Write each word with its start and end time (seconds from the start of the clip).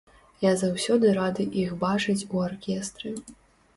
Я 0.43 0.53
заўсёды 0.61 1.11
рады 1.19 1.45
іх 1.65 1.75
бачыць 1.85 2.19
у 2.33 2.43
аркестры. 2.49 3.17